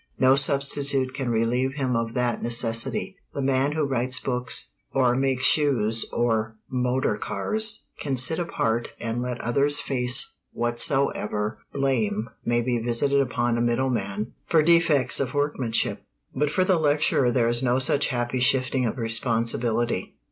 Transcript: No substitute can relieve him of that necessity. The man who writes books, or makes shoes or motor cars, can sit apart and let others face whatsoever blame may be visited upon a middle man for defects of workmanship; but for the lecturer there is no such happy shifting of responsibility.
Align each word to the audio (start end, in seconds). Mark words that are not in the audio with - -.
No 0.17 0.33
substitute 0.35 1.13
can 1.13 1.29
relieve 1.29 1.73
him 1.75 1.95
of 1.95 2.15
that 2.15 2.41
necessity. 2.41 3.17
The 3.35 3.41
man 3.43 3.73
who 3.73 3.83
writes 3.83 4.19
books, 4.19 4.71
or 4.91 5.13
makes 5.13 5.45
shoes 5.45 6.07
or 6.11 6.55
motor 6.71 7.17
cars, 7.17 7.85
can 7.99 8.17
sit 8.17 8.39
apart 8.39 8.93
and 8.99 9.21
let 9.21 9.39
others 9.41 9.79
face 9.79 10.33
whatsoever 10.53 11.59
blame 11.71 12.31
may 12.43 12.61
be 12.63 12.79
visited 12.79 13.21
upon 13.21 13.59
a 13.59 13.61
middle 13.61 13.91
man 13.91 14.33
for 14.47 14.63
defects 14.63 15.19
of 15.19 15.35
workmanship; 15.35 16.01
but 16.33 16.49
for 16.49 16.63
the 16.63 16.79
lecturer 16.79 17.31
there 17.31 17.47
is 17.47 17.61
no 17.61 17.77
such 17.77 18.07
happy 18.07 18.39
shifting 18.39 18.87
of 18.87 18.97
responsibility. 18.97 20.15